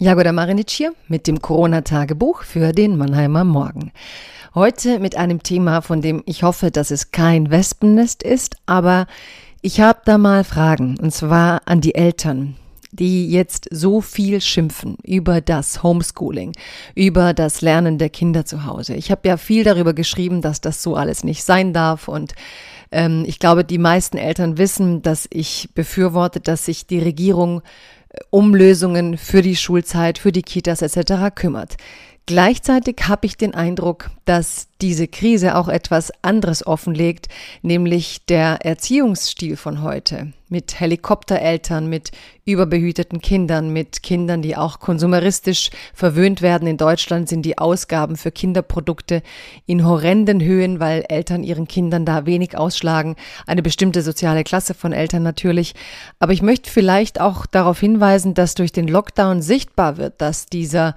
Jagoda 0.00 0.32
Marinic 0.32 0.70
hier 0.70 0.92
mit 1.06 1.28
dem 1.28 1.40
Corona-Tagebuch 1.40 2.42
für 2.42 2.72
den 2.72 2.96
Mannheimer 2.96 3.44
Morgen. 3.44 3.92
Heute 4.52 4.98
mit 4.98 5.16
einem 5.16 5.44
Thema, 5.44 5.82
von 5.82 6.02
dem 6.02 6.24
ich 6.26 6.42
hoffe, 6.42 6.72
dass 6.72 6.90
es 6.90 7.12
kein 7.12 7.52
Wespennest 7.52 8.24
ist, 8.24 8.56
aber 8.66 9.06
ich 9.62 9.80
habe 9.80 10.00
da 10.04 10.18
mal 10.18 10.42
Fragen, 10.42 10.98
und 11.00 11.14
zwar 11.14 11.62
an 11.66 11.80
die 11.80 11.94
Eltern, 11.94 12.56
die 12.90 13.30
jetzt 13.30 13.68
so 13.70 14.00
viel 14.00 14.40
schimpfen 14.40 14.96
über 15.04 15.40
das 15.40 15.84
Homeschooling, 15.84 16.54
über 16.96 17.32
das 17.32 17.60
Lernen 17.60 17.98
der 17.98 18.10
Kinder 18.10 18.44
zu 18.44 18.64
Hause. 18.64 18.94
Ich 18.94 19.12
habe 19.12 19.28
ja 19.28 19.36
viel 19.36 19.62
darüber 19.62 19.94
geschrieben, 19.94 20.42
dass 20.42 20.60
das 20.60 20.82
so 20.82 20.96
alles 20.96 21.22
nicht 21.22 21.44
sein 21.44 21.72
darf 21.72 22.08
und 22.08 22.34
ähm, 22.90 23.22
ich 23.28 23.38
glaube, 23.38 23.64
die 23.64 23.78
meisten 23.78 24.16
Eltern 24.16 24.58
wissen, 24.58 25.02
dass 25.02 25.28
ich 25.30 25.68
befürworte, 25.72 26.40
dass 26.40 26.64
sich 26.64 26.88
die 26.88 26.98
Regierung 26.98 27.62
um 28.30 28.54
Lösungen 28.54 29.18
für 29.18 29.42
die 29.42 29.56
Schulzeit, 29.56 30.18
für 30.18 30.32
die 30.32 30.42
Kitas 30.42 30.82
etc. 30.82 31.34
kümmert. 31.34 31.76
Gleichzeitig 32.26 32.96
habe 33.06 33.26
ich 33.26 33.36
den 33.36 33.54
Eindruck, 33.54 34.10
dass 34.24 34.68
diese 34.80 35.06
Krise 35.08 35.56
auch 35.56 35.68
etwas 35.68 36.10
anderes 36.22 36.66
offenlegt, 36.66 37.28
nämlich 37.60 38.24
der 38.24 38.64
Erziehungsstil 38.64 39.58
von 39.58 39.82
heute. 39.82 40.32
Mit 40.48 40.80
Helikoptereltern, 40.80 41.86
mit 41.86 42.12
überbehüteten 42.46 43.20
Kindern, 43.20 43.74
mit 43.74 44.02
Kindern, 44.02 44.40
die 44.40 44.56
auch 44.56 44.80
konsumeristisch 44.80 45.70
verwöhnt 45.92 46.40
werden. 46.40 46.66
In 46.66 46.78
Deutschland 46.78 47.28
sind 47.28 47.42
die 47.42 47.58
Ausgaben 47.58 48.16
für 48.16 48.30
Kinderprodukte 48.30 49.22
in 49.66 49.84
horrenden 49.84 50.40
Höhen, 50.40 50.80
weil 50.80 51.04
Eltern 51.10 51.44
ihren 51.44 51.68
Kindern 51.68 52.06
da 52.06 52.24
wenig 52.24 52.56
ausschlagen. 52.56 53.16
Eine 53.46 53.62
bestimmte 53.62 54.00
soziale 54.00 54.44
Klasse 54.44 54.72
von 54.72 54.94
Eltern 54.94 55.22
natürlich. 55.22 55.74
Aber 56.20 56.32
ich 56.32 56.40
möchte 56.40 56.70
vielleicht 56.70 57.20
auch 57.20 57.44
darauf 57.44 57.80
hinweisen, 57.80 58.32
dass 58.32 58.54
durch 58.54 58.72
den 58.72 58.88
Lockdown 58.88 59.42
sichtbar 59.42 59.98
wird, 59.98 60.22
dass 60.22 60.46
dieser 60.46 60.94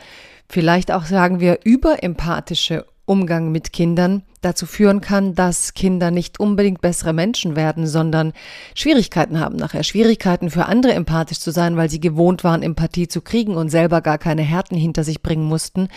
vielleicht 0.50 0.92
auch 0.92 1.06
sagen 1.06 1.40
wir 1.40 1.59
überempathische 1.64 2.86
Umgang 3.08 3.53
mit 3.53 3.72
Kindern 3.72 4.23
dazu 4.41 4.66
führen 4.66 5.02
kann, 5.02 5.33
dass 5.33 5.73
Kinder 5.73 6.11
nicht 6.11 6.39
unbedingt 6.39 6.81
bessere 6.81 7.14
Menschen 7.14 7.55
werden, 7.55 7.88
sondern 7.88 8.33
Schwierigkeiten 8.75 9.39
haben 9.39 9.55
nachher. 9.55 9.83
Schwierigkeiten 9.83 10.49
für 10.49 10.66
andere 10.66 10.94
empathisch 10.94 11.39
zu 11.39 11.52
sein, 11.52 11.77
weil 11.77 11.89
sie 11.89 12.02
gewohnt 12.02 12.44
waren, 12.44 12.61
Empathie 12.61 13.08
zu 13.08 13.22
kriegen 13.22 13.55
und 13.55 13.69
selber 13.69 14.02
gar 14.02 14.17
keine 14.17 14.41
Härten 14.41 14.77
hinter 14.77 15.05
sich 15.05 15.22
bringen 15.22 15.45
mussten. 15.45 15.88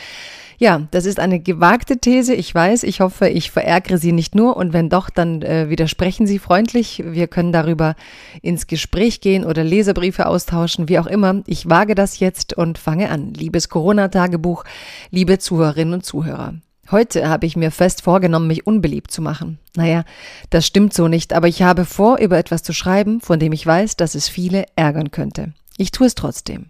Ja, 0.58 0.86
das 0.90 1.04
ist 1.04 1.18
eine 1.18 1.40
gewagte 1.40 1.98
These. 1.98 2.34
Ich 2.34 2.54
weiß, 2.54 2.84
ich 2.84 3.00
hoffe, 3.00 3.28
ich 3.28 3.50
verärgere 3.50 3.98
Sie 3.98 4.12
nicht 4.12 4.34
nur 4.34 4.56
und 4.56 4.72
wenn 4.72 4.88
doch, 4.88 5.10
dann 5.10 5.42
äh, 5.42 5.70
widersprechen 5.70 6.26
Sie 6.26 6.38
freundlich. 6.38 7.02
Wir 7.04 7.28
können 7.28 7.50
darüber 7.50 7.96
ins 8.42 8.66
Gespräch 8.66 9.20
gehen 9.20 9.44
oder 9.44 9.64
Leserbriefe 9.64 10.26
austauschen, 10.26 10.88
wie 10.88 10.98
auch 10.98 11.06
immer. 11.06 11.42
Ich 11.46 11.68
wage 11.68 11.94
das 11.94 12.20
jetzt 12.20 12.56
und 12.56 12.78
fange 12.78 13.10
an. 13.10 13.32
Liebes 13.32 13.68
Corona-Tagebuch, 13.68 14.64
liebe 15.10 15.38
Zuhörerinnen 15.38 15.94
und 15.94 16.04
Zuhörer. 16.04 16.54
Heute 16.90 17.28
habe 17.28 17.46
ich 17.46 17.56
mir 17.56 17.70
fest 17.70 18.02
vorgenommen, 18.02 18.48
mich 18.48 18.66
unbeliebt 18.66 19.12
zu 19.12 19.22
machen. 19.22 19.58
Naja, 19.76 20.04
das 20.50 20.66
stimmt 20.66 20.92
so 20.92 21.06
nicht, 21.06 21.32
aber 21.32 21.46
ich 21.46 21.62
habe 21.62 21.84
vor, 21.84 22.18
über 22.18 22.36
etwas 22.36 22.64
zu 22.64 22.72
schreiben, 22.72 23.20
von 23.20 23.38
dem 23.38 23.52
ich 23.52 23.64
weiß, 23.64 23.96
dass 23.96 24.16
es 24.16 24.28
viele 24.28 24.66
ärgern 24.74 25.12
könnte. 25.12 25.52
Ich 25.76 25.92
tue 25.92 26.08
es 26.08 26.16
trotzdem. 26.16 26.66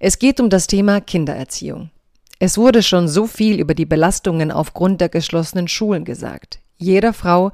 Es 0.00 0.18
geht 0.18 0.40
um 0.40 0.50
das 0.50 0.66
Thema 0.66 1.00
Kindererziehung. 1.00 1.90
Es 2.40 2.58
wurde 2.58 2.82
schon 2.82 3.06
so 3.06 3.26
viel 3.26 3.60
über 3.60 3.74
die 3.74 3.86
Belastungen 3.86 4.50
aufgrund 4.50 5.00
der 5.00 5.08
geschlossenen 5.08 5.68
Schulen 5.68 6.04
gesagt. 6.04 6.58
Jeder 6.76 7.12
Frau, 7.12 7.52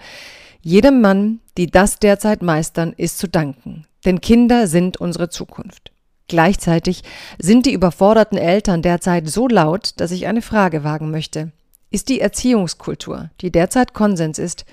jedem 0.63 1.03
Mann, 1.03 1.41
die 1.59 1.67
das 1.67 1.99
derzeit 1.99 2.43
meistern, 2.43 2.95
ist 2.97 3.19
zu 3.19 3.29
danken. 3.29 3.87
Denn 4.07 4.23
Kinder 4.23 4.67
sind 4.67 4.97
unsere 4.97 5.29
Zukunft. 5.29 5.93
Gleichzeitig 6.29 7.03
sind 7.39 7.67
die 7.67 7.73
überforderten 7.73 8.39
Eltern 8.39 8.83
derzeit 8.83 9.29
so 9.29 9.49
laut, 9.49 9.93
dass 9.97 10.13
ich 10.13 10.27
eine 10.27 10.43
Frage 10.43 10.83
wagen 10.83 11.11
möchte. 11.11 11.53
Ist 11.91 12.09
die 12.09 12.21
Erziehungskultur, 12.21 13.31
die 13.41 13.51
derzeit 13.51 13.95
Konsens 13.95 14.39
ist, 14.39 14.65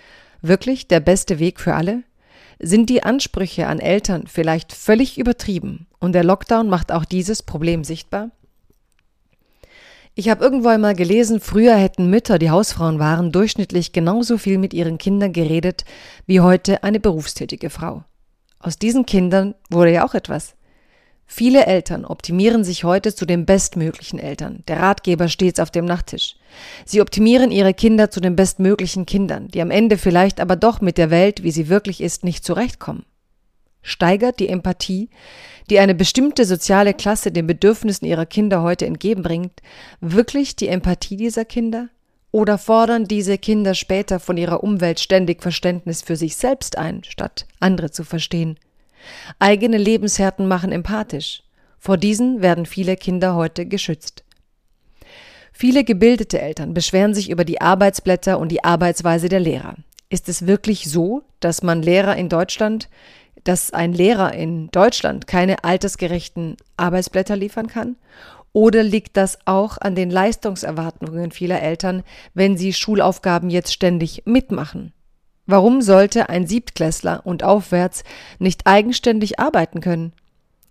wirklich 0.42 0.88
der 0.88 1.00
beste 1.00 1.40
Weg 1.40 1.60
für 1.60 1.74
alle? 1.74 2.04
Sind 2.60 2.90
die 2.90 3.04
Ansprüche 3.04 3.68
an 3.68 3.80
Eltern 3.80 4.28
vielleicht 4.28 4.72
völlig 4.74 5.18
übertrieben 5.18 5.88
und 6.00 6.14
der 6.14 6.24
Lockdown 6.24 6.70
macht 6.70 6.92
auch 6.92 7.06
dieses 7.06 7.42
Problem 7.42 7.84
sichtbar? 7.84 8.30
Ich 10.14 10.30
habe 10.30 10.44
irgendwo 10.44 10.70
einmal 10.70 10.96
gelesen, 10.96 11.40
früher 11.40 11.76
hätten 11.76 12.10
Mütter, 12.10 12.40
die 12.40 12.50
Hausfrauen 12.50 12.98
waren, 12.98 13.32
durchschnittlich 13.32 13.94
genauso 13.94 14.40
viel 14.40 14.58
mit 14.58 14.74
ihren 14.74 14.98
Kindern 14.98 15.32
geredet 15.32 15.86
wie 16.26 16.42
heute 16.42 16.84
eine 16.84 17.00
berufstätige 17.00 17.70
Frau. 17.70 18.04
Aus 18.60 18.78
diesen 18.78 19.06
Kindern 19.06 19.54
wurde 19.70 19.94
ja 19.94 20.06
auch 20.06 20.16
etwas. 20.16 20.57
Viele 21.30 21.66
Eltern 21.66 22.06
optimieren 22.06 22.64
sich 22.64 22.86
heute 22.86 23.14
zu 23.14 23.26
den 23.26 23.46
bestmöglichen 23.46 24.18
Eltern. 24.18 24.64
Der 24.70 24.80
Ratgeber 24.80 25.28
stets 25.28 25.60
auf 25.60 25.70
dem 25.70 25.84
Nachttisch. 25.84 26.38
Sie 26.86 27.02
optimieren 27.02 27.52
ihre 27.52 27.74
Kinder 27.74 28.10
zu 28.10 28.22
den 28.22 28.38
bestmöglichen 28.38 29.06
Kindern, 29.06 29.50
die 29.50 29.62
am 29.62 29.70
Ende 29.70 29.98
vielleicht 29.98 30.40
aber 30.40 30.56
doch 30.56 30.80
mit 30.80 30.98
der 30.98 31.12
Welt, 31.12 31.44
wie 31.44 31.52
sie 31.52 31.68
wirklich 31.68 32.00
ist, 32.00 32.24
nicht 32.24 32.46
zurechtkommen. 32.46 33.06
Steigert 33.82 34.40
die 34.40 34.48
Empathie, 34.48 35.10
die 35.70 35.80
eine 35.80 35.96
bestimmte 35.96 36.46
soziale 36.46 36.94
Klasse 36.94 37.32
den 37.32 37.46
Bedürfnissen 37.46 38.06
ihrer 38.06 38.26
Kinder 38.26 38.62
heute 38.62 38.86
entgegenbringt, 38.86 39.62
wirklich 40.00 40.56
die 40.56 40.70
Empathie 40.70 41.18
dieser 41.18 41.44
Kinder? 41.46 41.90
Oder 42.32 42.58
fordern 42.58 43.06
diese 43.06 43.38
Kinder 43.38 43.74
später 43.74 44.20
von 44.20 44.38
ihrer 44.38 44.64
Umwelt 44.64 45.00
ständig 45.00 45.42
Verständnis 45.42 46.02
für 46.02 46.16
sich 46.16 46.38
selbst 46.38 46.78
ein, 46.78 47.04
statt 47.04 47.48
andere 47.60 47.92
zu 47.92 48.04
verstehen? 48.04 48.58
Eigene 49.40 49.78
Lebenshärten 49.78 50.48
machen 50.48 50.72
empathisch. 50.72 51.44
Vor 51.78 51.98
diesen 51.98 52.42
werden 52.42 52.66
viele 52.66 52.96
Kinder 52.96 53.36
heute 53.36 53.66
geschützt. 53.66 54.24
Viele 55.54 55.84
gebildete 55.84 56.40
Eltern 56.40 56.74
beschweren 56.74 57.14
sich 57.14 57.30
über 57.30 57.44
die 57.44 57.62
Arbeitsblätter 57.62 58.40
und 58.40 58.50
die 58.50 58.64
Arbeitsweise 58.64 59.30
der 59.30 59.40
Lehrer. 59.40 59.76
Ist 60.10 60.30
es 60.30 60.46
wirklich 60.46 60.90
so, 60.90 61.24
dass 61.40 61.64
man 61.64 61.82
Lehrer 61.82 62.16
in 62.16 62.30
Deutschland, 62.30 62.90
dass 63.44 63.72
ein 63.72 63.94
Lehrer 63.94 64.34
in 64.34 64.70
Deutschland 64.72 65.28
keine 65.28 65.64
altersgerechten 65.64 66.58
Arbeitsblätter 66.78 67.36
liefern 67.36 67.68
kann? 67.68 67.96
Oder 68.54 68.84
liegt 68.84 69.18
das 69.18 69.38
auch 69.46 69.78
an 69.78 69.96
den 69.96 70.10
Leistungserwartungen 70.10 71.32
vieler 71.32 71.62
Eltern, 71.62 72.04
wenn 72.34 72.58
sie 72.58 72.74
Schulaufgaben 72.74 73.50
jetzt 73.50 73.74
ständig 73.74 74.24
mitmachen? 74.26 74.94
Warum 75.48 75.82
sollte 75.82 76.28
ein 76.28 76.46
Siebtklässler 76.46 77.26
und 77.26 77.42
aufwärts 77.42 78.04
nicht 78.38 78.68
eigenständig 78.68 79.40
arbeiten 79.40 79.80
können? 79.80 80.12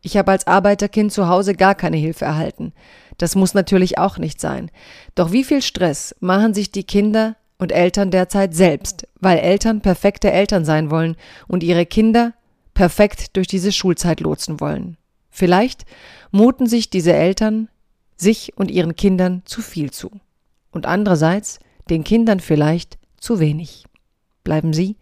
Ich 0.02 0.18
habe 0.18 0.30
als 0.30 0.46
Arbeiterkind 0.46 1.12
zu 1.12 1.28
Hause 1.28 1.54
gar 1.54 1.74
keine 1.74 1.96
Hilfe 1.96 2.26
erhalten. 2.26 2.74
Das 3.16 3.34
muss 3.34 3.54
natürlich 3.54 3.96
auch 3.98 4.18
nicht 4.18 4.38
sein. 4.38 4.70
Doch 5.14 5.32
wie 5.32 5.44
viel 5.44 5.62
Stress 5.62 6.14
machen 6.20 6.52
sich 6.52 6.70
die 6.70 6.84
Kinder 6.84 7.36
und 7.58 7.72
Eltern 7.72 8.10
derzeit 8.10 8.54
selbst, 8.54 9.08
weil 9.18 9.38
Eltern 9.38 9.80
perfekte 9.80 10.30
Eltern 10.30 10.66
sein 10.66 10.90
wollen 10.90 11.16
und 11.48 11.62
ihre 11.62 11.86
Kinder 11.86 12.34
perfekt 12.74 13.34
durch 13.36 13.46
diese 13.46 13.72
Schulzeit 13.72 14.20
lotsen 14.20 14.60
wollen. 14.60 14.98
Vielleicht 15.30 15.86
muten 16.30 16.66
sich 16.66 16.90
diese 16.90 17.14
Eltern 17.14 17.68
sich 18.18 18.52
und 18.56 18.70
ihren 18.70 18.94
Kindern 18.94 19.40
zu 19.46 19.62
viel 19.62 19.90
zu. 19.90 20.10
Und 20.70 20.84
andererseits 20.84 21.60
den 21.88 22.04
Kindern 22.04 22.40
vielleicht 22.40 22.98
zu 23.18 23.40
wenig. 23.40 23.85
Bleiben 24.46 24.72
Sie 24.72 24.96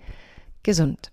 gesund. 0.62 1.12